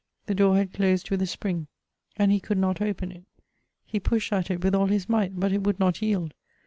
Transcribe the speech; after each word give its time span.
The 0.25 0.33
door 0.33 0.55
had 0.57 0.73
closed 0.73 1.11
with 1.11 1.21
a 1.21 1.27
spring, 1.27 1.67
and 2.17 2.31
he 2.31 2.39
could 2.39 2.57
not 2.57 2.81
open 2.81 3.11
it. 3.11 3.25
He 3.85 3.99
pushed 3.99 4.33
at 4.33 4.49
it 4.49 4.63
with 4.63 4.73
all 4.73 4.87
his 4.87 5.07
might, 5.07 5.39
but 5.39 5.51
it 5.53 5.61
would 5.61 5.79
not 5.79 6.01
yield. 6.01 6.33